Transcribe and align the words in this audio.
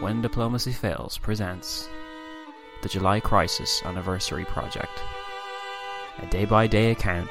When 0.00 0.20
Diplomacy 0.20 0.72
Fails 0.72 1.16
presents 1.18 1.88
the 2.82 2.88
July 2.88 3.20
Crisis 3.20 3.82
Anniversary 3.84 4.44
Project, 4.44 5.00
a 6.18 6.26
day 6.26 6.44
by 6.44 6.66
day 6.66 6.90
account 6.90 7.30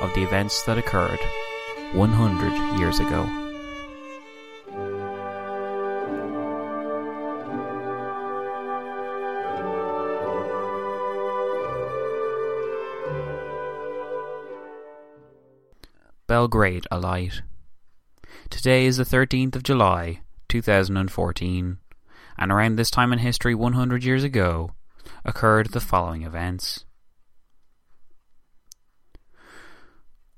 of 0.00 0.12
the 0.14 0.22
events 0.22 0.62
that 0.64 0.78
occurred 0.78 1.20
100 1.92 2.78
years 2.78 3.00
ago. 3.00 3.47
Belgrade 16.28 16.86
alight. 16.90 17.40
Today 18.50 18.84
is 18.84 18.98
the 18.98 19.04
13th 19.04 19.56
of 19.56 19.62
July, 19.62 20.20
2014, 20.50 21.78
and 22.38 22.52
around 22.52 22.76
this 22.76 22.90
time 22.90 23.14
in 23.14 23.20
history 23.20 23.54
100 23.54 24.04
years 24.04 24.22
ago 24.22 24.72
occurred 25.24 25.68
the 25.68 25.80
following 25.80 26.24
events. 26.24 26.84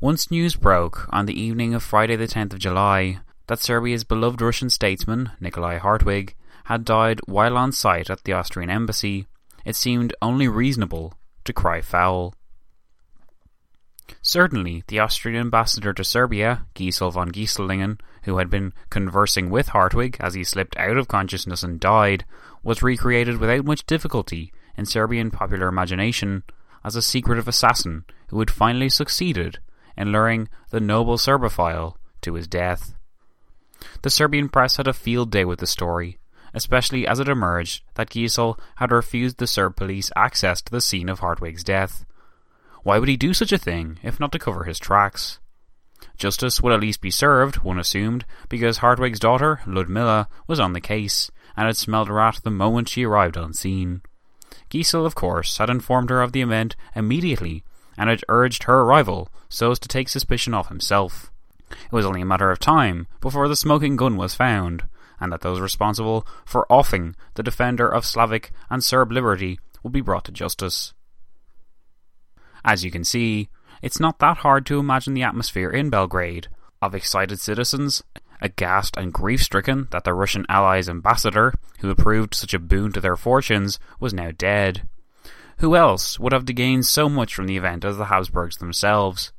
Once 0.01 0.31
news 0.31 0.55
broke 0.55 1.09
on 1.11 1.27
the 1.27 1.39
evening 1.39 1.75
of 1.75 1.83
Friday 1.83 2.15
the 2.15 2.29
10th 2.29 2.53
of 2.53 2.61
July 2.61 3.19
that 3.49 3.59
Serbia's 3.59 4.05
beloved 4.05 4.41
Russian 4.41 4.71
statesman, 4.71 5.33
Nikolai 5.41 5.79
Hartwig, 5.79 6.37
had 6.67 6.85
died 6.85 7.21
while 7.27 7.59
on 7.59 7.73
site 7.73 8.09
at 8.09 8.23
the 8.23 8.33
Austrian 8.33 8.71
embassy, 8.71 9.27
it 9.65 9.75
seemed 9.75 10.15
only 10.23 10.47
reasonable 10.47 11.15
to 11.45 11.53
cry 11.53 11.81
foul. 11.81 12.33
Certainly, 14.23 14.85
the 14.89 14.99
Austrian 14.99 15.41
ambassador 15.41 15.93
to 15.93 16.05
Serbia, 16.05 16.67
Giesl 16.75 17.13
von 17.13 17.31
Gieslingen, 17.31 18.01
who 18.25 18.39
had 18.39 18.51
been 18.51 18.73
conversing 18.91 19.51
with 19.51 19.69
Hartwig 19.69 20.17
as 20.21 20.35
he 20.35 20.45
slipped 20.45 20.77
out 20.77 20.97
of 20.97 21.09
consciousness 21.09 21.63
and 21.63 21.81
died, 21.81 22.25
was 22.63 22.83
recreated 22.83 23.39
without 23.39 23.65
much 23.65 23.87
difficulty 23.87 24.53
in 24.77 24.87
Serbian 24.87 25.31
popular 25.31 25.69
imagination 25.69 26.43
as 26.85 26.97
a 26.97 27.03
secretive 27.03 27.49
assassin 27.49 28.05
who 28.29 28.39
had 28.39 28.51
finally 28.51 28.89
succeeded 28.89 29.59
in 29.97 30.13
luring 30.13 30.49
the 30.71 30.81
noble 30.81 31.17
Serbophile 31.17 31.97
to 32.23 32.35
his 32.35 32.47
death. 32.47 32.95
The 34.03 34.11
Serbian 34.11 34.49
press 34.49 34.77
had 34.77 34.89
a 34.89 34.93
field 34.93 35.31
day 35.31 35.45
with 35.45 35.59
the 35.59 35.67
story, 35.67 36.19
especially 36.55 37.07
as 37.07 37.21
it 37.21 37.29
emerged 37.29 37.83
that 37.95 38.11
Giesl 38.11 38.59
had 38.77 38.93
refused 38.93 39.39
the 39.39 39.47
Serb 39.47 39.77
police 39.77 40.11
access 40.17 40.61
to 40.63 40.73
the 40.73 40.81
scene 40.81 41.09
of 41.09 41.21
Hartwig's 41.21 41.65
death. 41.65 42.05
Why 42.83 42.99
would 42.99 43.09
he 43.09 43.17
do 43.17 43.35
such 43.35 43.53
a 43.53 43.59
thing, 43.59 43.99
if 44.03 44.19
not 44.19 44.33
to 44.33 44.39
cover 44.39 44.65
his 44.65 44.79
tracks? 44.79 45.39
Justice 46.17 46.61
would 46.61 46.73
at 46.73 46.81
least 46.81 47.01
be 47.01 47.11
served, 47.11 47.57
one 47.57 47.79
assumed, 47.79 48.25
because 48.49 48.79
Hartwig's 48.79 49.21
daughter, 49.21 49.61
Ludmilla, 49.67 50.29
was 50.47 50.61
on 50.61 50.73
the 50.73 50.81
case, 50.81 51.31
and 51.57 51.67
had 51.67 51.77
smelled 51.77 52.09
rat 52.09 52.41
the 52.43 52.51
moment 52.51 52.89
she 52.89 53.05
arrived 53.05 53.37
on 53.37 53.53
scene. 53.53 54.03
Giesl, 54.71 55.05
of 55.05 55.15
course, 55.15 55.59
had 55.59 55.69
informed 55.69 56.11
her 56.11 56.23
of 56.23 56.33
the 56.33 56.43
event 56.43 56.77
immediately, 56.95 57.65
and 57.99 58.09
had 58.09 58.25
urged 58.29 58.65
her 58.65 58.81
arrival 58.81 59.29
so 59.49 59.71
as 59.73 59.79
to 59.81 59.89
take 59.89 60.09
suspicion 60.09 60.55
off 60.55 60.69
himself. 60.69 61.31
It 61.71 61.93
was 61.93 62.07
only 62.07 62.23
a 62.23 62.27
matter 62.27 62.51
of 62.51 62.59
time 62.59 63.07
before 63.21 63.49
the 63.49 63.57
smoking 63.57 63.97
gun 63.97 64.17
was 64.17 64.35
found, 64.35 64.85
and 65.21 65.33
that 65.33 65.43
those 65.43 65.61
responsible 65.61 66.27
for 66.45 66.67
offing 66.73 67.15
the 67.35 67.43
defender 67.43 67.89
of 67.89 68.07
Slavic 68.07 68.53
and 68.71 68.83
Serb 68.83 69.13
liberty 69.13 69.61
would 69.83 69.93
be 69.93 70.01
brought 70.01 70.25
to 70.25 70.33
justice. 70.33 70.95
As 72.65 72.85
you 72.85 72.91
can 72.91 73.05
see, 73.05 73.49
it's 73.83 74.01
not 74.01 74.19
that 74.19 74.39
hard 74.39 74.67
to 74.67 74.79
imagine 74.79 75.15
the 75.15 75.23
atmosphere 75.23 75.71
in 75.71 75.91
Belgrade 75.91 76.49
of 76.83 76.95
excited 76.95 77.41
citizens, 77.41 78.03
aghast 78.41 78.97
and 78.97 79.13
grief 79.13 79.43
stricken 79.43 79.89
that 79.91 80.05
their 80.05 80.15
Russian 80.15 80.47
ally's 80.49 80.89
ambassador, 80.89 81.55
who 81.81 81.89
had 81.89 81.99
proved 81.99 82.35
such 82.35 82.55
a 82.55 82.59
boon 82.59 82.93
to 82.93 83.01
their 83.01 83.17
fortunes, 83.17 83.79
was 83.99 84.15
now 84.15 84.31
dead. 84.31 84.89
Who 85.59 85.77
else 85.77 86.19
would 86.19 86.33
have 86.33 86.47
to 86.47 86.55
gain 86.55 86.83
so 86.83 87.09
much 87.09 87.35
from 87.35 87.47
the 87.47 87.57
event 87.57 87.85
as 87.85 87.99
the 87.99 88.07
Habsburgs 88.07 88.57
themselves? 88.57 89.33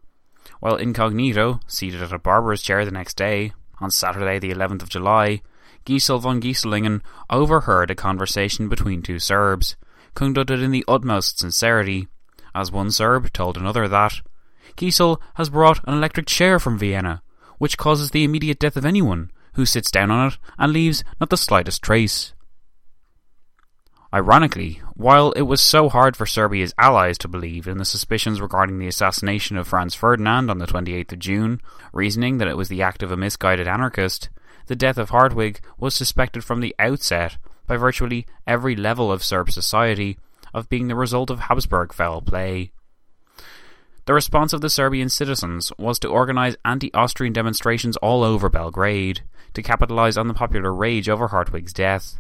While 0.60 0.76
incognito, 0.76 1.60
seated 1.66 2.04
at 2.04 2.14
a 2.14 2.20
barber's 2.20 2.62
chair 2.62 2.86
the 2.86 2.92
next 2.92 3.16
day, 3.18 3.54
on 3.80 3.90
Saturday 3.90 4.38
the 4.38 4.54
11th 4.54 4.84
of 4.84 4.90
July, 4.90 5.42
Giesl 5.86 6.22
von 6.22 6.40
Gieslingen 6.40 7.02
overheard 7.32 7.90
a 7.90 7.96
conversation 7.96 8.70
between 8.70 9.02
two 9.02 9.18
Serbs, 9.18 9.76
conducted 10.14 10.62
in 10.62 10.70
the 10.70 10.86
utmost 10.88 11.40
sincerity, 11.40 12.08
as 12.54 12.72
one 12.72 12.92
Serb 12.92 13.32
told 13.34 13.58
another 13.58 13.88
that 13.88 14.22
Giesl 14.78 15.20
has 15.36 15.50
brought 15.50 15.84
an 15.88 15.94
electric 15.94 16.28
chair 16.28 16.60
from 16.60 16.78
Vienna, 16.78 17.22
which 17.58 17.78
causes 17.78 18.12
the 18.12 18.24
immediate 18.24 18.60
death 18.60 18.78
of 18.78 18.86
anyone 18.86 19.32
who 19.54 19.66
sits 19.66 19.92
down 19.92 20.12
on 20.12 20.28
it 20.28 20.38
and 20.58 20.74
leaves 20.74 21.04
not 21.20 21.30
the 21.30 21.38
slightest 21.38 21.82
trace. 21.82 22.34
Ironically, 24.14 24.82
while 24.96 25.32
it 25.34 25.44
was 25.44 25.62
so 25.62 25.88
hard 25.88 26.18
for 26.18 26.26
Serbia's 26.26 26.74
allies 26.78 27.18
to 27.20 27.30
believe 27.30 27.66
in 27.66 27.78
the 27.78 27.86
suspicions 27.86 28.42
regarding 28.42 28.78
the 28.78 28.88
assassination 28.88 29.58
of 29.58 29.68
Franz 29.68 29.96
Ferdinand 29.96 30.50
on 30.50 30.58
the 30.58 30.68
28th 30.68 31.14
of 31.14 31.20
June, 31.20 31.62
reasoning 31.94 32.38
that 32.38 32.50
it 32.50 32.58
was 32.58 32.68
the 32.68 32.82
act 32.82 33.04
of 33.04 33.12
a 33.12 33.18
misguided 33.18 33.70
anarchist, 33.70 34.30
the 34.68 34.76
death 34.76 34.98
of 34.98 35.12
Hartwig 35.12 35.62
was 35.78 35.96
suspected 35.96 36.44
from 36.44 36.60
the 36.60 36.76
outset 36.78 37.38
by 37.68 37.78
virtually 37.78 38.26
every 38.46 38.76
level 38.76 39.12
of 39.12 39.24
Serb 39.24 39.50
society 39.50 40.18
of 40.54 40.70
being 40.70 40.88
the 40.88 40.96
result 40.96 41.30
of 41.30 41.40
Habsburg 41.40 41.94
foul 41.94 42.22
play. 42.22 42.72
The 44.06 44.14
response 44.14 44.52
of 44.54 44.62
the 44.62 44.70
Serbian 44.70 45.10
citizens 45.10 45.72
was 45.78 46.00
to 46.00 46.08
organize 46.08 46.56
anti 46.66 46.94
Austrian 46.94 47.34
demonstrations 47.34 47.98
all 47.98 48.24
over 48.24 48.50
Belgrade 48.50 49.22
to 49.54 49.62
capitalize 49.62 50.18
on 50.18 50.28
the 50.28 50.34
popular 50.34 50.74
rage 50.74 51.08
over 51.08 51.28
Hartwig's 51.28 51.74
death. 51.74 52.20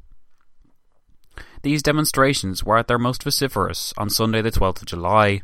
These 1.63 1.83
demonstrations 1.83 2.63
were 2.63 2.77
at 2.77 2.87
their 2.87 2.99
most 2.99 3.23
vociferous 3.23 3.93
on 3.97 4.09
Sunday, 4.09 4.41
the 4.41 4.51
12th 4.51 4.81
of 4.81 4.87
July, 4.87 5.41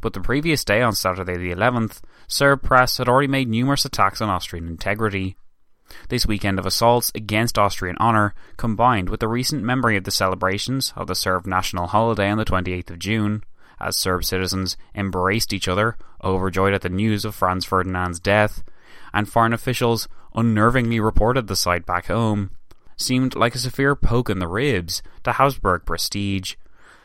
but 0.00 0.12
the 0.12 0.20
previous 0.20 0.64
day, 0.64 0.82
on 0.82 0.94
Saturday, 0.94 1.36
the 1.36 1.52
11th, 1.52 2.00
Serb 2.28 2.62
press 2.62 2.98
had 2.98 3.08
already 3.08 3.28
made 3.28 3.48
numerous 3.48 3.84
attacks 3.84 4.20
on 4.20 4.28
Austrian 4.28 4.66
integrity. 4.66 5.36
This 6.08 6.26
weekend 6.26 6.58
of 6.58 6.66
assaults 6.66 7.12
against 7.14 7.58
Austrian 7.58 7.96
honour, 7.98 8.34
combined 8.56 9.08
with 9.08 9.20
the 9.20 9.28
recent 9.28 9.62
memory 9.62 9.96
of 9.96 10.04
the 10.04 10.10
celebrations 10.10 10.92
of 10.96 11.06
the 11.06 11.14
Serb 11.14 11.46
national 11.46 11.88
holiday 11.88 12.30
on 12.30 12.38
the 12.38 12.44
28th 12.44 12.90
of 12.90 12.98
June, 12.98 13.42
as 13.80 13.96
Serb 13.96 14.24
citizens 14.24 14.76
embraced 14.94 15.52
each 15.52 15.68
other, 15.68 15.96
overjoyed 16.22 16.74
at 16.74 16.82
the 16.82 16.88
news 16.88 17.24
of 17.24 17.34
Franz 17.34 17.64
Ferdinand's 17.64 18.20
death, 18.20 18.62
and 19.12 19.28
foreign 19.28 19.52
officials 19.52 20.08
unnervingly 20.34 21.02
reported 21.02 21.46
the 21.46 21.56
sight 21.56 21.86
back 21.86 22.06
home, 22.06 22.50
seemed 22.96 23.34
like 23.34 23.54
a 23.54 23.58
severe 23.58 23.94
poke 23.94 24.30
in 24.30 24.38
the 24.38 24.48
ribs 24.48 25.02
to 25.24 25.32
Habsburg 25.32 25.84
prestige, 25.84 26.54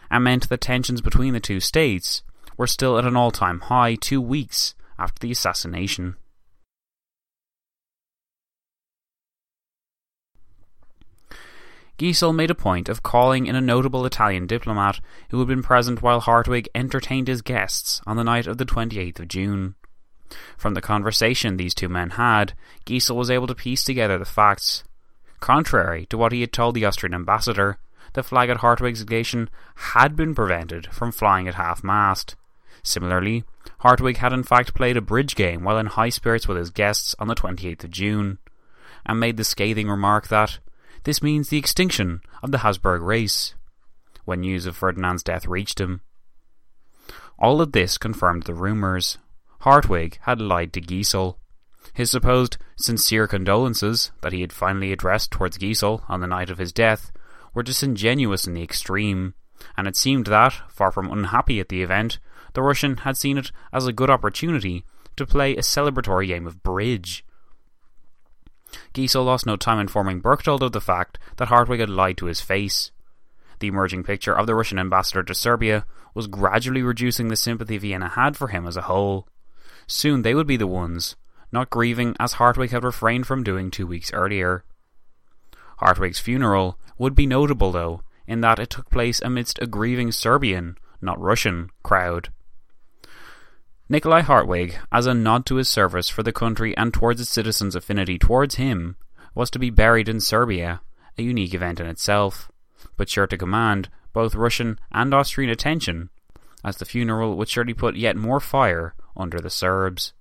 and 0.09 0.23
meant 0.23 0.49
that 0.49 0.61
tensions 0.61 1.01
between 1.01 1.33
the 1.33 1.39
two 1.39 1.59
states 1.59 2.23
were 2.57 2.67
still 2.67 2.97
at 2.97 3.05
an 3.05 3.15
all 3.15 3.31
time 3.31 3.59
high 3.61 3.95
two 3.95 4.21
weeks 4.21 4.75
after 4.99 5.19
the 5.19 5.31
assassination. 5.31 6.15
Giesl 12.01 12.33
made 12.33 12.49
a 12.49 12.55
point 12.55 12.89
of 12.89 13.03
calling 13.03 13.45
in 13.45 13.55
a 13.55 13.61
notable 13.61 14.07
Italian 14.07 14.47
diplomat 14.47 14.99
who 15.29 15.37
had 15.37 15.47
been 15.47 15.61
present 15.61 16.01
while 16.01 16.19
Hartwig 16.19 16.67
entertained 16.73 17.27
his 17.27 17.43
guests 17.43 18.01
on 18.07 18.17
the 18.17 18.23
night 18.23 18.47
of 18.47 18.57
the 18.57 18.65
28th 18.65 19.19
of 19.19 19.27
June. 19.27 19.75
From 20.57 20.73
the 20.73 20.81
conversation 20.81 21.57
these 21.57 21.75
two 21.75 21.87
men 21.87 22.11
had, 22.11 22.53
Giesl 22.87 23.15
was 23.15 23.29
able 23.29 23.45
to 23.45 23.53
piece 23.53 23.83
together 23.83 24.17
the 24.17 24.25
facts. 24.25 24.83
Contrary 25.41 26.07
to 26.07 26.17
what 26.17 26.31
he 26.31 26.41
had 26.41 26.51
told 26.51 26.73
the 26.73 26.85
Austrian 26.85 27.13
ambassador, 27.13 27.77
the 28.13 28.23
flag 28.23 28.49
at 28.49 28.57
Hartwig's 28.57 29.01
legation 29.01 29.47
had 29.75 30.15
been 30.15 30.33
prevented 30.33 30.87
from 30.87 31.11
flying 31.11 31.47
at 31.47 31.53
half 31.53 31.83
mast. 31.83 32.35
Similarly, 32.81 33.43
Hartwig 33.81 34.17
had 34.17 34.33
in 34.33 34.41
fact 34.41 34.73
played 34.73 34.97
a 34.97 35.01
bridge 35.01 35.35
game 35.35 35.63
while 35.63 35.77
in 35.77 35.85
high 35.85 36.09
spirits 36.09 36.47
with 36.47 36.57
his 36.57 36.71
guests 36.71 37.13
on 37.19 37.27
the 37.27 37.35
28th 37.35 37.83
of 37.83 37.91
June, 37.91 38.39
and 39.05 39.19
made 39.19 39.37
the 39.37 39.43
scathing 39.43 39.87
remark 39.87 40.29
that 40.29 40.57
this 41.03 41.23
means 41.23 41.49
the 41.49 41.57
extinction 41.57 42.21
of 42.43 42.51
the 42.51 42.59
Habsburg 42.59 43.01
race, 43.01 43.55
when 44.25 44.41
news 44.41 44.65
of 44.65 44.77
Ferdinand's 44.77 45.23
death 45.23 45.45
reached 45.47 45.79
him. 45.79 46.01
All 47.39 47.59
of 47.59 47.71
this 47.71 47.97
confirmed 47.97 48.43
the 48.43 48.53
rumours. 48.53 49.17
Hartwig 49.61 50.19
had 50.21 50.39
lied 50.39 50.73
to 50.73 50.81
Giesl. 50.81 51.37
His 51.93 52.11
supposed 52.11 52.57
sincere 52.75 53.27
condolences 53.27 54.11
that 54.21 54.33
he 54.33 54.41
had 54.41 54.53
finally 54.53 54.91
addressed 54.91 55.31
towards 55.31 55.57
Giesl 55.57 56.03
on 56.07 56.21
the 56.21 56.27
night 56.27 56.49
of 56.49 56.59
his 56.59 56.71
death 56.71 57.11
were 57.53 57.63
disingenuous 57.63 58.45
in 58.45 58.53
the 58.53 58.63
extreme, 58.63 59.33
and 59.75 59.87
it 59.87 59.95
seemed 59.95 60.27
that, 60.27 60.53
far 60.69 60.91
from 60.91 61.11
unhappy 61.11 61.59
at 61.59 61.69
the 61.69 61.81
event, 61.81 62.19
the 62.53 62.61
Russian 62.61 62.97
had 62.97 63.17
seen 63.17 63.37
it 63.37 63.51
as 63.73 63.87
a 63.87 63.93
good 63.93 64.09
opportunity 64.09 64.85
to 65.15 65.25
play 65.25 65.55
a 65.55 65.61
celebratory 65.61 66.27
game 66.27 66.47
of 66.47 66.63
bridge. 66.63 67.25
Giesl 68.93 69.25
lost 69.25 69.45
no 69.45 69.55
time 69.55 69.79
informing 69.79 70.19
Berchtold 70.19 70.63
of 70.63 70.71
the 70.71 70.81
fact 70.81 71.17
that 71.37 71.47
Hartwig 71.47 71.79
had 71.79 71.89
lied 71.89 72.17
to 72.17 72.25
his 72.25 72.41
face. 72.41 72.91
The 73.59 73.67
emerging 73.67 74.03
picture 74.03 74.33
of 74.33 74.47
the 74.47 74.55
Russian 74.55 74.79
ambassador 74.79 75.23
to 75.23 75.35
Serbia 75.35 75.85
was 76.13 76.27
gradually 76.27 76.81
reducing 76.81 77.27
the 77.27 77.35
sympathy 77.35 77.77
Vienna 77.77 78.09
had 78.09 78.35
for 78.35 78.47
him 78.47 78.67
as 78.67 78.75
a 78.75 78.83
whole. 78.83 79.27
Soon 79.87 80.21
they 80.21 80.33
would 80.33 80.47
be 80.47 80.57
the 80.57 80.67
ones, 80.67 81.15
not 81.51 81.69
grieving 81.69 82.15
as 82.19 82.33
Hartwig 82.33 82.71
had 82.71 82.83
refrained 82.83 83.27
from 83.27 83.43
doing 83.43 83.69
two 83.69 83.85
weeks 83.85 84.11
earlier. 84.13 84.63
Hartwig's 85.77 86.19
funeral 86.19 86.79
would 86.97 87.15
be 87.15 87.25
notable, 87.25 87.71
though, 87.71 88.01
in 88.27 88.41
that 88.41 88.59
it 88.59 88.69
took 88.69 88.89
place 88.89 89.21
amidst 89.21 89.61
a 89.61 89.67
grieving 89.67 90.11
Serbian, 90.11 90.77
not 91.01 91.19
Russian, 91.19 91.69
crowd. 91.83 92.29
Nikolai 93.91 94.21
Hartwig, 94.21 94.77
as 94.89 95.05
a 95.05 95.13
nod 95.13 95.45
to 95.47 95.55
his 95.55 95.67
service 95.67 96.07
for 96.07 96.23
the 96.23 96.31
country 96.31 96.73
and 96.77 96.93
towards 96.93 97.19
its 97.19 97.29
citizens' 97.29 97.75
affinity 97.75 98.17
towards 98.17 98.55
him, 98.55 98.95
was 99.35 99.49
to 99.49 99.59
be 99.59 99.69
buried 99.69 100.07
in 100.07 100.21
Serbia, 100.21 100.79
a 101.17 101.23
unique 101.23 101.53
event 101.53 101.77
in 101.81 101.87
itself, 101.87 102.49
but 102.95 103.09
sure 103.09 103.27
to 103.27 103.37
command 103.37 103.89
both 104.13 104.33
Russian 104.33 104.79
and 104.93 105.13
Austrian 105.13 105.49
attention, 105.49 106.09
as 106.63 106.77
the 106.77 106.85
funeral 106.85 107.35
would 107.35 107.49
surely 107.49 107.73
put 107.73 107.97
yet 107.97 108.15
more 108.15 108.39
fire 108.39 108.95
under 109.17 109.41
the 109.41 109.49
Serbs. 109.49 110.13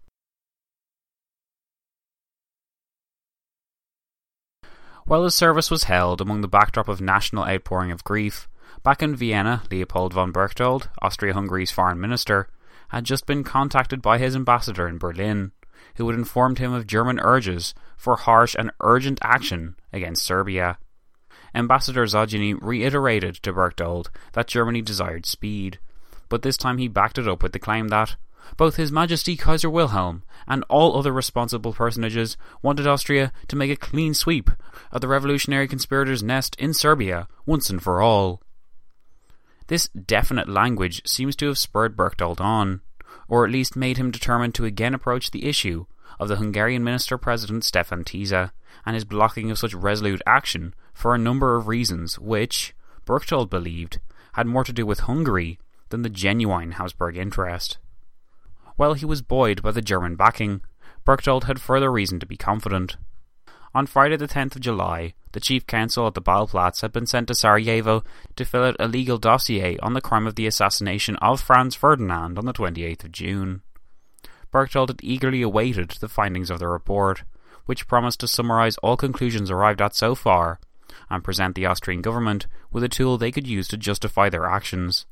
While 5.05 5.23
the 5.23 5.31
service 5.31 5.71
was 5.71 5.85
held 5.85 6.21
among 6.21 6.41
the 6.41 6.49
backdrop 6.49 6.89
of 6.89 7.01
national 7.01 7.45
outpouring 7.45 7.93
of 7.93 8.03
grief, 8.03 8.49
back 8.83 9.01
in 9.01 9.15
Vienna, 9.15 9.63
Leopold 9.71 10.13
von 10.13 10.33
Berchtold, 10.33 10.89
Austria 11.01 11.35
Hungary's 11.35 11.71
foreign 11.71 12.01
minister, 12.01 12.49
had 12.91 13.05
just 13.05 13.27
been 13.27 13.45
contacted 13.45 14.03
by 14.03 14.19
his 14.19 14.37
ambassador 14.37 14.87
in 14.87 14.99
Berlin, 14.99 15.53
who 15.97 16.09
had 16.09 16.19
informed 16.19 16.59
him 16.59 16.73
of 16.73 16.87
German 16.87 17.19
urges 17.21 17.75
for 17.97 18.17
harsh 18.17 18.55
and 18.59 18.71
urgent 18.81 19.19
action 19.23 19.77
against 19.93 20.25
Serbia. 20.25 20.79
Ambassador 21.55 22.05
Szögyény 22.05 22.59
reiterated 22.61 23.37
to 23.37 23.53
Berchtold 23.53 24.11
that 24.33 24.47
Germany 24.47 24.83
desired 24.83 25.27
speed, 25.27 25.79
but 26.29 26.43
this 26.43 26.57
time 26.57 26.79
he 26.79 26.89
backed 26.89 27.19
it 27.19 27.27
up 27.27 27.43
with 27.43 27.53
the 27.53 27.59
claim 27.59 27.89
that 27.89 28.17
both 28.57 28.77
His 28.77 28.93
Majesty 28.93 29.37
Kaiser 29.37 29.71
Wilhelm 29.71 30.23
and 30.47 30.65
all 30.69 30.97
other 30.97 31.13
responsible 31.13 31.73
personages 31.73 32.37
wanted 32.63 32.87
Austria 32.87 33.33
to 33.49 33.57
make 33.57 33.71
a 33.71 33.77
clean 33.77 34.15
sweep 34.15 34.51
of 34.91 35.01
the 35.01 35.09
revolutionary 35.09 35.69
conspirators' 35.69 36.23
nest 36.23 36.57
in 36.59 36.75
Serbia 36.75 37.29
once 37.47 37.71
and 37.71 37.83
for 37.83 38.01
all. 38.01 38.43
This 39.71 39.87
definite 39.91 40.49
language 40.49 41.01
seems 41.07 41.37
to 41.37 41.47
have 41.47 41.57
spurred 41.57 41.95
Berchtold 41.97 42.41
on, 42.41 42.81
or 43.29 43.45
at 43.45 43.53
least 43.53 43.77
made 43.77 43.99
him 43.99 44.11
determined 44.11 44.53
to 44.57 44.65
again 44.65 44.95
approach 44.95 45.31
the 45.31 45.47
issue 45.47 45.87
of 46.19 46.27
the 46.27 46.39
Hungarian 46.39 46.83
Minister 46.83 47.17
President 47.17 47.63
Stefan 47.63 48.03
Tisza 48.03 48.51
and 48.85 48.95
his 48.95 49.05
blocking 49.05 49.49
of 49.49 49.61
such 49.61 49.73
resolute 49.73 50.23
action 50.27 50.75
for 50.93 51.15
a 51.15 51.19
number 51.19 51.55
of 51.55 51.69
reasons 51.69 52.19
which, 52.19 52.75
Berchtold 53.05 53.49
believed, 53.49 54.01
had 54.33 54.49
more 54.49 54.65
to 54.65 54.73
do 54.73 54.85
with 54.85 55.07
Hungary 55.07 55.61
than 55.91 56.03
the 56.03 56.11
genuine 56.11 56.73
Habsburg 56.73 57.17
interest. 57.17 57.79
While 58.75 58.95
he 58.95 59.05
was 59.05 59.23
buoyed 59.23 59.63
by 59.63 59.71
the 59.71 59.81
German 59.81 60.17
backing, 60.17 60.63
Berchtold 61.05 61.45
had 61.45 61.61
further 61.61 61.93
reason 61.93 62.19
to 62.19 62.27
be 62.27 62.37
confident. 62.37 62.97
On 63.73 63.87
Friday 63.87 64.17
the 64.17 64.27
10th 64.27 64.57
of 64.57 64.63
July, 64.63 65.15
the 65.33 65.41
chief 65.41 65.67
counsel 65.67 66.07
at 66.07 66.15
the 66.15 66.23
Ballplatz 66.23 66.83
had 66.83 66.93
been 66.93 67.07
sent 67.07 67.29
to 67.29 67.35
Sarajevo 67.35 68.03
to 68.37 68.45
fill 68.45 68.65
out 68.65 68.77
a 68.79 68.89
legal 68.89 69.19
dossier 69.19 69.79
on 69.79 69.95
the 69.95 70.01
crime 70.01 70.27
of 70.27 70.35
the 70.35 70.47
assassination 70.47 71.17
of 71.17 71.41
Franz 71.41 71.75
Ferdinand 71.75 72.39
on 72.39 72.47
the 72.47 72.53
28th 72.53 73.05
of 73.05 73.13
June. 73.13 73.63
Berchtold 74.51 74.91
had 74.91 75.01
eagerly 75.03 75.43
awaited 75.43 75.91
the 75.91 76.09
findings 76.09 76.51
of 76.51 76.59
the 76.59 76.67
report, 76.67 77.23
which 77.67 77.87
promised 77.87 78.21
to 78.21 78.29
summarise 78.29 78.77
all 78.79 78.97
conclusions 78.97 79.51
arrived 79.51 79.81
at 79.81 79.95
so 79.95 80.15
far 80.15 80.59
and 81.09 81.23
present 81.23 81.55
the 81.55 81.67
Austrian 81.67 82.03
government 82.03 82.47
with 82.73 82.83
a 82.83 82.89
tool 82.89 83.17
they 83.17 83.31
could 83.31 83.47
use 83.47 83.69
to 83.69 83.77
justify 83.77 84.29
their 84.29 84.47
actions. 84.47 85.07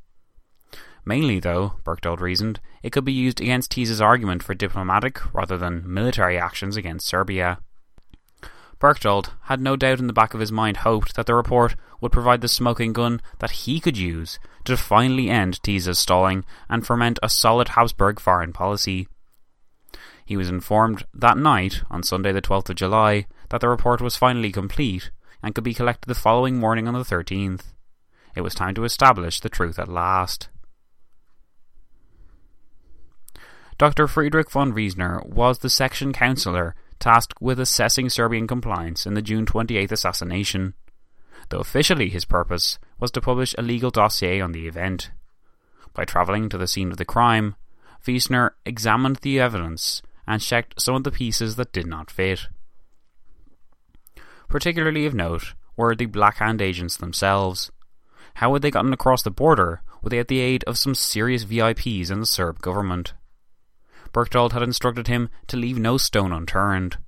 Mainly, 1.04 1.40
though, 1.40 1.74
Berchtold 1.84 2.20
reasoned, 2.20 2.60
it 2.82 2.90
could 2.90 3.04
be 3.04 3.12
used 3.12 3.40
against 3.40 3.70
Tisza's 3.70 4.00
argument 4.00 4.42
for 4.42 4.54
diplomatic 4.54 5.32
rather 5.32 5.56
than 5.56 5.82
military 5.86 6.36
actions 6.36 6.76
against 6.76 7.06
Serbia. 7.06 7.60
Berchtold 8.78 9.32
had 9.44 9.60
no 9.60 9.74
doubt 9.74 9.98
in 9.98 10.06
the 10.06 10.12
back 10.12 10.34
of 10.34 10.40
his 10.40 10.52
mind 10.52 10.78
hoped 10.78 11.16
that 11.16 11.26
the 11.26 11.34
report 11.34 11.74
would 12.00 12.12
provide 12.12 12.40
the 12.40 12.48
smoking 12.48 12.92
gun 12.92 13.20
that 13.40 13.50
he 13.50 13.80
could 13.80 13.98
use 13.98 14.38
to 14.64 14.76
finally 14.76 15.28
end 15.28 15.60
Tisza's 15.62 15.98
stalling 15.98 16.44
and 16.68 16.86
ferment 16.86 17.18
a 17.22 17.28
solid 17.28 17.70
Habsburg 17.70 18.20
foreign 18.20 18.52
policy. 18.52 19.08
He 20.24 20.36
was 20.36 20.48
informed 20.48 21.06
that 21.12 21.38
night, 21.38 21.82
on 21.90 22.02
Sunday 22.02 22.32
the 22.32 22.42
12th 22.42 22.70
of 22.70 22.76
July, 22.76 23.26
that 23.48 23.60
the 23.60 23.68
report 23.68 24.00
was 24.00 24.16
finally 24.16 24.52
complete 24.52 25.10
and 25.42 25.54
could 25.54 25.64
be 25.64 25.74
collected 25.74 26.06
the 26.08 26.14
following 26.14 26.58
morning 26.58 26.86
on 26.86 26.94
the 26.94 27.00
13th. 27.00 27.72
It 28.36 28.42
was 28.42 28.54
time 28.54 28.74
to 28.74 28.84
establish 28.84 29.40
the 29.40 29.48
truth 29.48 29.78
at 29.78 29.88
last. 29.88 30.48
Dr. 33.78 34.06
Friedrich 34.06 34.50
von 34.50 34.72
Wiesner 34.72 35.24
was 35.26 35.60
the 35.60 35.70
section 35.70 36.12
councillor 36.12 36.74
tasked 36.98 37.40
with 37.40 37.60
assessing 37.60 38.08
Serbian 38.08 38.46
compliance 38.46 39.06
in 39.06 39.14
the 39.14 39.22
June 39.22 39.46
28th 39.46 39.92
assassination, 39.92 40.74
though 41.50 41.60
officially 41.60 42.08
his 42.08 42.24
purpose 42.24 42.78
was 42.98 43.10
to 43.12 43.20
publish 43.20 43.54
a 43.56 43.62
legal 43.62 43.90
dossier 43.90 44.40
on 44.40 44.52
the 44.52 44.66
event. 44.66 45.10
By 45.94 46.04
travelling 46.04 46.48
to 46.48 46.58
the 46.58 46.68
scene 46.68 46.90
of 46.90 46.96
the 46.96 47.04
crime, 47.04 47.56
Wiesner 48.06 48.50
examined 48.64 49.16
the 49.16 49.40
evidence 49.40 50.02
and 50.26 50.40
checked 50.40 50.80
some 50.80 50.94
of 50.94 51.04
the 51.04 51.10
pieces 51.10 51.56
that 51.56 51.72
did 51.72 51.86
not 51.86 52.10
fit. 52.10 52.48
Particularly 54.48 55.06
of 55.06 55.14
note 55.14 55.54
were 55.76 55.94
the 55.94 56.06
Black 56.06 56.36
Hand 56.36 56.62
agents 56.62 56.96
themselves. 56.96 57.70
How 58.34 58.52
had 58.52 58.62
they 58.62 58.70
gotten 58.70 58.92
across 58.92 59.22
the 59.22 59.30
border 59.30 59.82
without 60.02 60.28
the 60.28 60.40
aid 60.40 60.64
of 60.64 60.78
some 60.78 60.94
serious 60.94 61.44
VIPs 61.44 62.10
in 62.10 62.20
the 62.20 62.26
Serb 62.26 62.60
government? 62.60 63.14
Berchtold 64.12 64.52
had 64.52 64.62
instructed 64.62 65.06
him 65.06 65.28
to 65.46 65.56
leave 65.56 65.78
no 65.78 65.96
stone 65.96 66.32
unturned. 66.32 66.98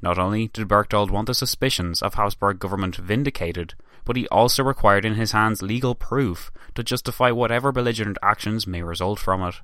Not 0.00 0.18
only 0.18 0.48
did 0.48 0.68
Berchtold 0.68 1.10
want 1.10 1.26
the 1.26 1.34
suspicions 1.34 2.02
of 2.02 2.14
Habsburg 2.14 2.58
government 2.58 2.96
vindicated, 2.96 3.74
but 4.04 4.16
he 4.16 4.28
also 4.28 4.62
required 4.62 5.04
in 5.04 5.14
his 5.14 5.32
hands 5.32 5.60
legal 5.60 5.94
proof 5.94 6.50
to 6.74 6.84
justify 6.84 7.30
whatever 7.30 7.72
belligerent 7.72 8.16
actions 8.22 8.66
may 8.66 8.82
result 8.82 9.18
from 9.18 9.42
it. 9.42 9.56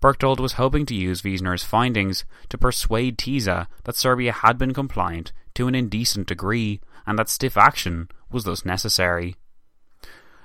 Berchtold 0.00 0.40
was 0.40 0.54
hoping 0.54 0.86
to 0.86 0.94
use 0.94 1.22
Wiesner's 1.22 1.62
findings 1.62 2.24
to 2.48 2.56
persuade 2.56 3.18
Tisza 3.18 3.66
that 3.84 3.96
Serbia 3.96 4.32
had 4.32 4.56
been 4.56 4.72
compliant 4.72 5.32
to 5.54 5.68
an 5.68 5.74
indecent 5.74 6.26
degree 6.26 6.80
and 7.06 7.18
that 7.18 7.28
stiff 7.28 7.56
action 7.56 8.08
was 8.30 8.44
thus 8.44 8.64
necessary. 8.64 9.36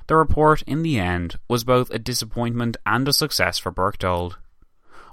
The 0.08 0.17
report, 0.17 0.62
in 0.63 0.84
the 0.84 1.00
end, 1.00 1.39
was 1.48 1.63
both 1.63 1.89
a 1.89 1.98
disappointment 1.98 2.77
and 2.86 3.08
a 3.08 3.13
success 3.13 3.58
for 3.58 3.72
Berchtold. 3.72 4.38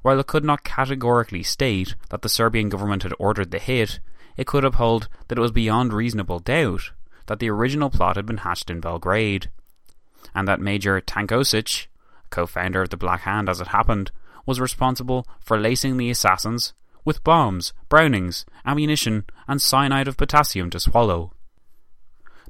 While 0.02 0.18
it 0.18 0.26
could 0.26 0.44
not 0.44 0.64
categorically 0.64 1.42
state 1.42 1.94
that 2.10 2.22
the 2.22 2.28
Serbian 2.28 2.68
government 2.68 3.04
had 3.04 3.14
ordered 3.18 3.50
the 3.50 3.58
hit, 3.58 4.00
it 4.36 4.46
could 4.46 4.64
uphold 4.64 5.08
that 5.28 5.38
it 5.38 5.40
was 5.40 5.52
beyond 5.52 5.92
reasonable 5.92 6.40
doubt 6.40 6.90
that 7.26 7.38
the 7.38 7.50
original 7.50 7.90
plot 7.90 8.16
had 8.16 8.26
been 8.26 8.38
hatched 8.38 8.68
in 8.70 8.80
Belgrade, 8.80 9.50
and 10.34 10.48
that 10.48 10.60
Major 10.60 11.00
Tankosic, 11.00 11.86
co-founder 12.30 12.82
of 12.82 12.90
the 12.90 12.96
Black 12.96 13.20
Hand 13.20 13.48
as 13.48 13.60
it 13.60 13.68
happened, 13.68 14.10
was 14.44 14.60
responsible 14.60 15.26
for 15.40 15.58
lacing 15.58 15.96
the 15.96 16.10
assassins 16.10 16.72
with 17.04 17.24
bombs, 17.24 17.72
brownings, 17.88 18.44
ammunition, 18.64 19.24
and 19.46 19.62
cyanide 19.62 20.08
of 20.08 20.16
potassium 20.16 20.70
to 20.70 20.80
swallow. 20.80 21.32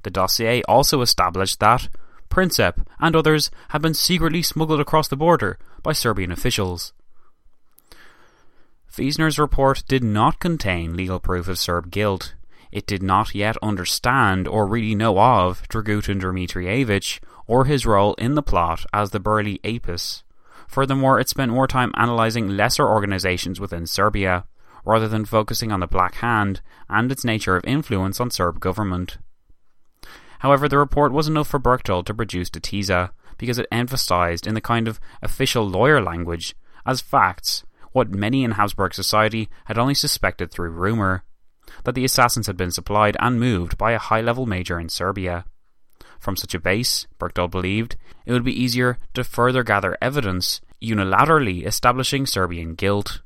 The 0.03 0.11
dossier 0.11 0.63
also 0.63 1.01
established 1.01 1.61
that 1.61 1.89
Princip 2.31 2.87
and 2.99 3.15
others 3.15 3.51
had 3.69 3.83
been 3.83 3.93
secretly 3.93 4.41
smuggled 4.41 4.81
across 4.81 5.07
the 5.07 5.17
border 5.17 5.59
by 5.83 5.93
Serbian 5.93 6.33
officials. 6.33 6.95
Wiesner's 8.99 9.39
report 9.39 9.85
did 9.89 10.05
not 10.05 10.39
contain 10.39 10.95
legal 10.95 11.19
proof 11.19 11.49
of 11.49 11.59
Serb 11.59 11.91
guilt. 11.91 12.35
It 12.71 12.87
did 12.87 13.03
not 13.03 13.35
yet 13.35 13.57
understand 13.63 14.47
or 14.47 14.67
really 14.67 14.95
know 14.95 15.19
of 15.19 15.67
Dragutin 15.69 16.21
Dimitrijević 16.21 17.21
or 17.47 17.65
his 17.65 17.87
role 17.87 18.13
in 18.15 18.35
the 18.35 18.43
plot 18.43 18.85
as 18.93 19.11
the 19.11 19.21
burly 19.21 19.61
Apis. 19.65 20.25
Furthermore, 20.69 21.19
it 21.19 21.29
spent 21.29 21.53
more 21.53 21.67
time 21.67 21.91
analysing 21.95 22.51
lesser 22.51 22.87
organisations 22.87 23.59
within 23.59 23.87
Serbia, 23.87 24.45
rather 24.85 25.09
than 25.09 25.25
focusing 25.25 25.73
on 25.73 25.81
the 25.81 25.87
Black 25.87 26.17
Hand 26.17 26.61
and 26.89 27.11
its 27.11 27.25
nature 27.25 27.57
of 27.57 27.65
influence 27.65 28.21
on 28.21 28.31
Serb 28.31 28.61
government. 28.61 29.17
However, 30.41 30.69
the 30.69 30.79
report 30.79 31.13
was 31.13 31.29
enough 31.29 31.49
for 31.49 31.59
Berchtold 31.59 32.07
to 32.07 32.15
produce 32.15 32.51
the 32.51 32.61
Tisza, 32.61 33.11
because 33.39 33.59
it 33.59 33.67
emphasised 33.73 34.47
in 34.47 34.55
the 34.55 34.61
kind 34.61 34.87
of 34.87 35.01
official 35.23 35.67
lawyer 35.67 36.03
language, 36.03 36.55
as 36.85 37.01
facts, 37.01 37.65
what 37.93 38.11
many 38.11 38.45
in 38.45 38.53
Habsburg 38.53 38.95
society 38.95 39.49
had 39.67 39.79
only 39.79 39.95
suspected 39.95 40.51
through 40.51 40.71
rumour 40.71 41.25
that 41.85 41.95
the 41.95 42.05
assassins 42.05 42.47
had 42.47 42.57
been 42.57 42.71
supplied 42.71 43.17
and 43.21 43.39
moved 43.39 43.79
by 43.79 43.93
a 43.93 43.99
high 43.99 44.21
level 44.21 44.47
major 44.47 44.79
in 44.79 44.89
Serbia. 44.89 45.45
From 46.19 46.37
such 46.37 46.55
a 46.55 46.61
base, 46.61 47.07
Berchtold 47.19 47.51
believed, 47.51 47.97
it 48.27 48.33
would 48.33 48.45
be 48.45 48.63
easier 48.63 48.99
to 49.15 49.25
further 49.25 49.63
gather 49.63 49.97
evidence 50.01 50.61
unilaterally 50.83 51.67
establishing 51.67 52.27
Serbian 52.27 52.75
guilt. 52.75 53.23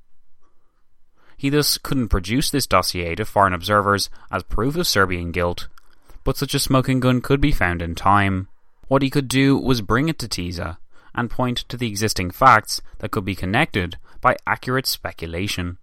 He 1.37 1.51
thus 1.51 1.77
couldn't 1.79 2.09
produce 2.09 2.51
this 2.51 2.67
dossier 2.67 3.15
to 3.15 3.25
foreign 3.25 3.53
observers 3.53 4.09
as 4.31 4.43
proof 4.45 4.77
of 4.77 4.87
Serbian 4.87 5.33
guilt, 5.33 5.69
but 6.25 6.37
such 6.37 6.55
a 6.55 6.59
smoking 6.59 7.01
gun 7.01 7.21
could 7.21 7.41
be 7.41 7.53
found 7.53 7.83
in 7.83 7.95
time. 7.95 8.49
What 8.89 9.03
he 9.03 9.11
could 9.11 9.29
do 9.29 9.59
was 9.59 9.83
bring 9.83 10.09
it 10.09 10.19
to 10.21 10.29
Tisza 10.29 10.79
and 11.17 11.31
point 11.31 11.59
to 11.69 11.77
the 11.77 11.89
existing 11.89 12.31
facts 12.31 12.81
that 12.99 13.11
could 13.11 13.25
be 13.25 13.35
connected 13.35 13.99
by 14.21 14.37
accurate 14.47 14.87
speculation. 14.87 15.79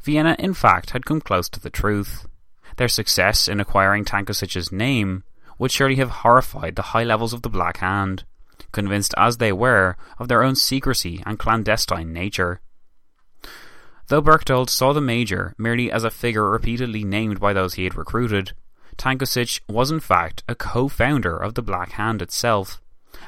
Vienna, 0.00 0.36
in 0.38 0.54
fact, 0.54 0.90
had 0.90 1.04
come 1.04 1.20
close 1.20 1.48
to 1.48 1.60
the 1.60 1.70
truth. 1.70 2.26
Their 2.76 2.88
success 2.88 3.48
in 3.48 3.60
acquiring 3.60 4.04
Tankosic's 4.04 4.70
name 4.70 5.24
would 5.58 5.72
surely 5.72 5.96
have 5.96 6.10
horrified 6.10 6.76
the 6.76 6.90
high 6.92 7.04
levels 7.04 7.32
of 7.32 7.42
the 7.42 7.48
Black 7.48 7.78
Hand, 7.78 8.24
convinced 8.72 9.14
as 9.16 9.38
they 9.38 9.52
were 9.52 9.96
of 10.18 10.28
their 10.28 10.42
own 10.42 10.54
secrecy 10.54 11.22
and 11.26 11.38
clandestine 11.38 12.12
nature. 12.12 12.60
Though 14.08 14.20
Berchtold 14.20 14.70
saw 14.70 14.92
the 14.92 15.00
Major 15.00 15.54
merely 15.58 15.90
as 15.90 16.04
a 16.04 16.10
figure 16.10 16.48
repeatedly 16.48 17.02
named 17.02 17.40
by 17.40 17.52
those 17.52 17.74
he 17.74 17.84
had 17.84 17.96
recruited, 17.96 18.52
Tankosic 18.96 19.60
was 19.68 19.90
in 19.90 20.00
fact 20.00 20.44
a 20.48 20.54
co-founder 20.54 21.36
of 21.36 21.54
the 21.54 21.62
Black 21.62 21.92
Hand 21.92 22.22
itself, 22.22 22.80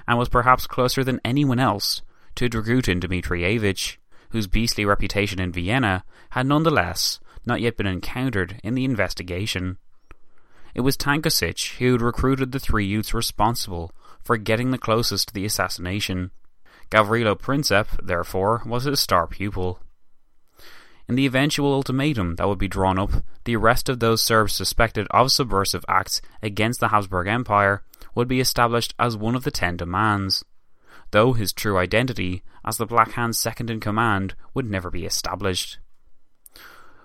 and 0.06 0.18
was 0.18 0.28
perhaps 0.28 0.66
closer 0.66 1.04
than 1.04 1.20
anyone 1.24 1.58
else 1.58 2.02
to 2.36 2.48
Dragutin 2.48 3.00
Dimitrijević, 3.00 3.96
whose 4.30 4.46
beastly 4.46 4.84
reputation 4.84 5.40
in 5.40 5.52
Vienna 5.52 6.04
had 6.30 6.46
nonetheless 6.46 7.20
not 7.46 7.60
yet 7.60 7.76
been 7.76 7.86
encountered 7.86 8.60
in 8.62 8.74
the 8.74 8.84
investigation. 8.84 9.78
It 10.74 10.82
was 10.82 10.96
Tankosic 10.96 11.78
who 11.78 11.92
had 11.92 12.02
recruited 12.02 12.52
the 12.52 12.60
three 12.60 12.86
youths 12.86 13.14
responsible 13.14 13.92
for 14.22 14.36
getting 14.36 14.70
the 14.70 14.78
closest 14.78 15.28
to 15.28 15.34
the 15.34 15.44
assassination. 15.44 16.30
Gavrilo 16.90 17.38
Princip, 17.38 17.86
therefore, 18.02 18.62
was 18.66 18.84
his 18.84 19.00
star 19.00 19.26
pupil. 19.26 19.80
In 21.08 21.14
the 21.14 21.24
eventual 21.24 21.72
ultimatum 21.72 22.36
that 22.36 22.46
would 22.46 22.58
be 22.58 22.68
drawn 22.68 22.98
up, 22.98 23.10
the 23.44 23.56
arrest 23.56 23.88
of 23.88 23.98
those 23.98 24.20
Serbs 24.20 24.52
suspected 24.52 25.06
of 25.10 25.32
subversive 25.32 25.84
acts 25.88 26.20
against 26.42 26.80
the 26.80 26.88
Habsburg 26.88 27.28
Empire 27.28 27.82
would 28.14 28.28
be 28.28 28.40
established 28.40 28.94
as 28.98 29.16
one 29.16 29.34
of 29.34 29.44
the 29.44 29.50
ten 29.50 29.78
demands, 29.78 30.44
though 31.12 31.32
his 31.32 31.54
true 31.54 31.78
identity 31.78 32.42
as 32.62 32.76
the 32.76 32.84
Black 32.84 33.12
Hand's 33.12 33.38
second 33.38 33.70
in 33.70 33.80
command 33.80 34.34
would 34.52 34.68
never 34.68 34.90
be 34.90 35.06
established. 35.06 35.78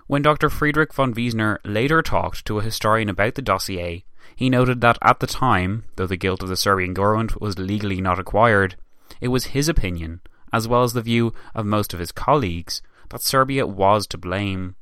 When 0.06 0.20
Dr. 0.20 0.50
Friedrich 0.50 0.92
von 0.92 1.14
Wiesner 1.14 1.56
later 1.64 2.02
talked 2.02 2.44
to 2.44 2.58
a 2.58 2.62
historian 2.62 3.08
about 3.08 3.36
the 3.36 3.42
dossier, 3.42 4.04
he 4.36 4.50
noted 4.50 4.82
that 4.82 4.98
at 5.00 5.20
the 5.20 5.26
time, 5.26 5.84
though 5.96 6.06
the 6.06 6.18
guilt 6.18 6.42
of 6.42 6.50
the 6.50 6.56
Serbian 6.56 6.92
government 6.92 7.40
was 7.40 7.58
legally 7.58 8.02
not 8.02 8.18
acquired, 8.18 8.76
it 9.22 9.28
was 9.28 9.46
his 9.46 9.66
opinion, 9.66 10.20
as 10.52 10.68
well 10.68 10.82
as 10.82 10.92
the 10.92 11.00
view 11.00 11.32
of 11.54 11.64
most 11.64 11.94
of 11.94 12.00
his 12.00 12.12
colleagues, 12.12 12.82
that 13.14 13.22
Serbia 13.22 13.64
was 13.64 14.08
to 14.08 14.18
blame. 14.18 14.74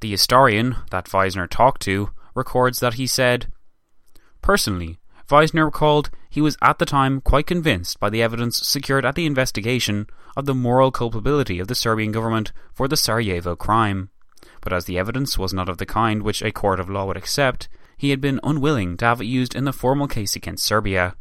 The 0.00 0.10
historian 0.10 0.76
that 0.90 1.10
Wiesner 1.10 1.46
talked 1.46 1.82
to 1.82 2.08
records 2.34 2.80
that 2.80 2.94
he 2.94 3.06
said, 3.06 3.52
Personally, 4.40 4.96
Wiesner 5.28 5.66
recalled 5.66 6.08
he 6.30 6.40
was 6.40 6.56
at 6.62 6.78
the 6.78 6.86
time 6.86 7.20
quite 7.20 7.46
convinced 7.46 8.00
by 8.00 8.08
the 8.08 8.22
evidence 8.22 8.66
secured 8.66 9.04
at 9.04 9.14
the 9.14 9.26
investigation 9.26 10.06
of 10.34 10.46
the 10.46 10.54
moral 10.54 10.90
culpability 10.90 11.58
of 11.58 11.68
the 11.68 11.74
Serbian 11.74 12.12
government 12.12 12.50
for 12.72 12.88
the 12.88 12.96
Sarajevo 12.96 13.54
crime. 13.54 14.08
But 14.62 14.72
as 14.72 14.86
the 14.86 14.98
evidence 14.98 15.36
was 15.36 15.52
not 15.52 15.68
of 15.68 15.76
the 15.76 15.84
kind 15.84 16.22
which 16.22 16.40
a 16.40 16.50
court 16.50 16.80
of 16.80 16.88
law 16.88 17.04
would 17.04 17.18
accept, 17.18 17.68
he 17.98 18.08
had 18.08 18.22
been 18.22 18.40
unwilling 18.42 18.96
to 18.96 19.04
have 19.04 19.20
it 19.20 19.26
used 19.26 19.54
in 19.54 19.64
the 19.64 19.70
formal 19.70 20.08
case 20.08 20.34
against 20.34 20.64
Serbia. 20.64 21.14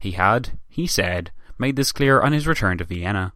He 0.00 0.12
had, 0.12 0.58
he 0.68 0.88
said, 0.88 1.30
made 1.56 1.76
this 1.76 1.92
clear 1.92 2.20
on 2.20 2.32
his 2.32 2.48
return 2.48 2.78
to 2.78 2.84
Vienna. 2.84 3.32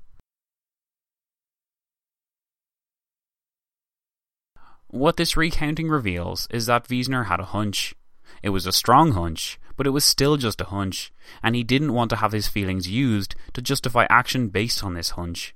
What 4.90 5.18
this 5.18 5.36
recounting 5.36 5.90
reveals 5.90 6.48
is 6.50 6.64
that 6.64 6.88
Wiesner 6.88 7.26
had 7.26 7.40
a 7.40 7.44
hunch. 7.44 7.94
It 8.42 8.48
was 8.50 8.66
a 8.66 8.72
strong 8.72 9.12
hunch, 9.12 9.60
but 9.76 9.86
it 9.86 9.90
was 9.90 10.02
still 10.02 10.38
just 10.38 10.62
a 10.62 10.66
hunch, 10.66 11.12
and 11.42 11.54
he 11.54 11.62
didn't 11.62 11.92
want 11.92 12.08
to 12.08 12.16
have 12.16 12.32
his 12.32 12.48
feelings 12.48 12.88
used 12.88 13.34
to 13.52 13.60
justify 13.60 14.06
action 14.08 14.48
based 14.48 14.82
on 14.82 14.94
this 14.94 15.10
hunch. 15.10 15.54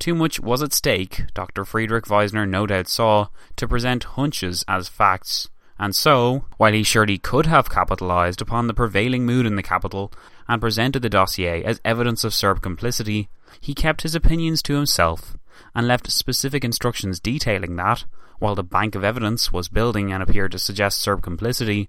Too 0.00 0.12
much 0.12 0.40
was 0.40 0.60
at 0.60 0.72
stake, 0.72 1.22
Dr. 1.34 1.64
Friedrich 1.64 2.06
Wiesner 2.06 2.48
no 2.48 2.66
doubt 2.66 2.88
saw, 2.88 3.28
to 3.54 3.68
present 3.68 4.02
hunches 4.02 4.64
as 4.66 4.88
facts, 4.88 5.48
and 5.78 5.94
so, 5.94 6.46
while 6.56 6.72
he 6.72 6.82
surely 6.82 7.16
could 7.16 7.46
have 7.46 7.70
capitalized 7.70 8.42
upon 8.42 8.66
the 8.66 8.74
prevailing 8.74 9.24
mood 9.24 9.46
in 9.46 9.54
the 9.54 9.62
capital 9.62 10.12
and 10.48 10.60
presented 10.60 11.02
the 11.02 11.08
dossier 11.08 11.62
as 11.62 11.80
evidence 11.84 12.24
of 12.24 12.34
Serb 12.34 12.60
complicity, 12.60 13.28
he 13.60 13.72
kept 13.72 14.02
his 14.02 14.16
opinions 14.16 14.62
to 14.62 14.74
himself 14.74 15.36
and 15.74 15.86
left 15.86 16.10
specific 16.10 16.64
instructions 16.64 17.20
detailing 17.20 17.76
that, 17.76 18.04
while 18.38 18.54
the 18.54 18.62
bank 18.62 18.94
of 18.94 19.04
evidence 19.04 19.52
was 19.52 19.68
building 19.68 20.12
and 20.12 20.22
appeared 20.22 20.52
to 20.52 20.58
suggest 20.58 21.00
Serb 21.00 21.22
complicity, 21.22 21.88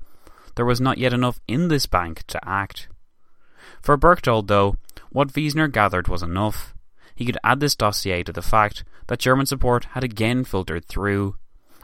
there 0.55 0.65
was 0.65 0.81
not 0.81 0.97
yet 0.97 1.13
enough 1.13 1.39
in 1.47 1.67
this 1.67 1.85
bank 1.85 2.23
to 2.27 2.39
act. 2.47 2.87
For 3.81 3.97
Berchtold, 3.97 4.47
though, 4.47 4.77
what 5.09 5.33
Wiesner 5.33 5.71
gathered 5.71 6.07
was 6.07 6.23
enough. 6.23 6.73
He 7.15 7.25
could 7.25 7.37
add 7.43 7.59
this 7.59 7.75
dossier 7.75 8.23
to 8.23 8.33
the 8.33 8.41
fact 8.41 8.83
that 9.07 9.19
German 9.19 9.45
support 9.45 9.85
had 9.91 10.03
again 10.03 10.43
filtered 10.43 10.85
through, 10.85 11.35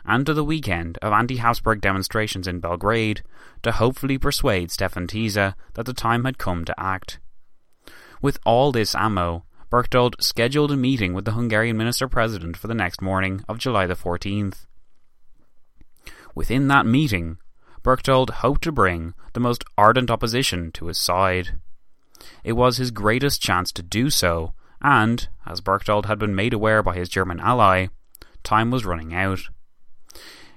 and 0.05 0.25
to 0.25 0.33
the 0.33 0.43
weekend 0.43 0.97
of 1.01 1.13
anti 1.13 1.37
Habsburg 1.37 1.81
demonstrations 1.81 2.47
in 2.47 2.59
Belgrade, 2.59 3.23
to 3.63 3.71
hopefully 3.71 4.17
persuade 4.17 4.71
Stefan 4.71 5.07
Tisza 5.07 5.55
that 5.75 5.85
the 5.85 5.93
time 5.93 6.25
had 6.25 6.37
come 6.37 6.65
to 6.65 6.79
act. 6.79 7.19
With 8.21 8.39
all 8.45 8.71
this 8.71 8.95
ammo, 8.95 9.45
Berchtold 9.71 10.17
scheduled 10.19 10.69
a 10.73 10.75
meeting 10.75 11.13
with 11.13 11.23
the 11.23 11.31
Hungarian 11.31 11.77
Minister 11.77 12.09
President 12.09 12.57
for 12.57 12.67
the 12.67 12.73
next 12.73 13.01
morning 13.01 13.41
of 13.47 13.57
July 13.57 13.87
the 13.87 13.95
14th. 13.95 14.65
Within 16.35 16.67
that 16.67 16.85
meeting, 16.85 17.37
Berchtold 17.81 18.31
hoped 18.31 18.63
to 18.63 18.73
bring 18.73 19.13
the 19.31 19.39
most 19.39 19.63
ardent 19.77 20.11
opposition 20.11 20.73
to 20.73 20.87
his 20.87 20.97
side. 20.97 21.53
It 22.43 22.51
was 22.53 22.75
his 22.75 22.91
greatest 22.91 23.41
chance 23.41 23.71
to 23.71 23.81
do 23.81 24.09
so, 24.09 24.53
and, 24.81 25.29
as 25.45 25.61
Berchtold 25.61 26.05
had 26.05 26.19
been 26.19 26.35
made 26.35 26.53
aware 26.53 26.83
by 26.83 26.95
his 26.95 27.07
German 27.07 27.39
ally, 27.39 27.87
time 28.43 28.71
was 28.71 28.85
running 28.85 29.13
out. 29.13 29.39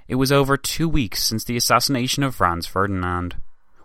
It 0.09 0.17
was 0.17 0.33
over 0.33 0.57
two 0.57 0.89
weeks 0.89 1.23
since 1.23 1.45
the 1.45 1.57
assassination 1.57 2.25
of 2.25 2.35
Franz 2.35 2.67
Ferdinand. 2.67 3.37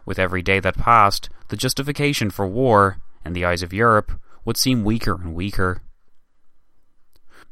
With 0.05 0.17
every 0.17 0.41
day 0.41 0.59
that 0.59 0.75
passed, 0.75 1.29
the 1.49 1.55
justification 1.55 2.31
for 2.31 2.47
war, 2.47 2.97
in 3.23 3.33
the 3.33 3.45
eyes 3.45 3.61
of 3.61 3.73
Europe, 3.73 4.19
would 4.49 4.57
seem 4.57 4.83
weaker 4.83 5.13
and 5.13 5.35
weaker. 5.35 5.79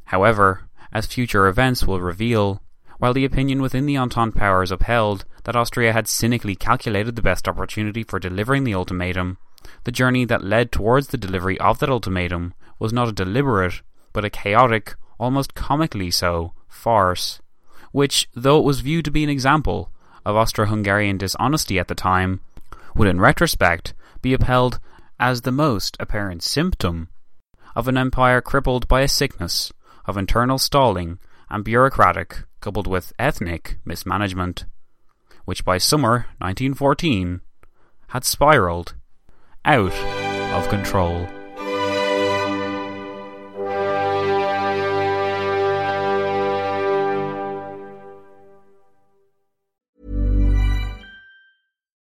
However, 0.05 0.67
as 0.91 1.05
future 1.05 1.45
events 1.45 1.85
will 1.85 2.01
reveal, 2.01 2.63
while 2.97 3.13
the 3.13 3.23
opinion 3.23 3.61
within 3.61 3.85
the 3.85 3.95
Entente 3.95 4.35
powers 4.35 4.71
upheld 4.71 5.23
that 5.43 5.55
Austria 5.55 5.93
had 5.93 6.07
cynically 6.07 6.55
calculated 6.55 7.15
the 7.15 7.21
best 7.21 7.47
opportunity 7.47 8.01
for 8.01 8.17
delivering 8.17 8.63
the 8.63 8.73
ultimatum, 8.73 9.37
the 9.83 9.91
journey 9.91 10.25
that 10.25 10.43
led 10.43 10.71
towards 10.71 11.09
the 11.09 11.19
delivery 11.19 11.59
of 11.59 11.77
that 11.77 11.89
ultimatum 11.91 12.55
was 12.79 12.91
not 12.91 13.09
a 13.09 13.11
deliberate, 13.11 13.83
but 14.11 14.25
a 14.25 14.31
chaotic, 14.31 14.95
almost 15.19 15.53
comically 15.53 16.09
so, 16.09 16.53
farce, 16.67 17.39
which, 17.91 18.27
though 18.33 18.57
it 18.57 18.65
was 18.65 18.79
viewed 18.79 19.05
to 19.05 19.11
be 19.11 19.23
an 19.23 19.29
example 19.29 19.91
of 20.25 20.35
Austro 20.35 20.65
Hungarian 20.65 21.19
dishonesty 21.19 21.77
at 21.77 21.89
the 21.89 21.93
time, 21.93 22.39
would 22.95 23.07
in 23.07 23.21
retrospect 23.21 23.93
be 24.23 24.33
upheld 24.33 24.79
as 25.19 25.41
the 25.41 25.51
most 25.51 25.97
apparent 25.99 26.43
symptom 26.43 27.09
of 27.75 27.87
an 27.87 27.97
empire 27.97 28.41
crippled 28.41 28.87
by 28.87 29.01
a 29.01 29.07
sickness 29.07 29.71
of 30.05 30.17
internal 30.17 30.57
stalling 30.57 31.19
and 31.49 31.63
bureaucratic 31.63 32.43
coupled 32.61 32.87
with 32.87 33.13
ethnic 33.19 33.77
mismanagement, 33.85 34.65
which 35.45 35.65
by 35.65 35.77
summer 35.77 36.27
1914 36.39 37.41
had 38.09 38.23
spiraled 38.23 38.95
out 39.65 39.93
of 40.53 40.69
control. 40.69 41.27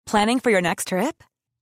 Planning 0.06 0.38
for 0.38 0.50
your 0.50 0.60
next 0.60 0.88
trip? 0.88 1.22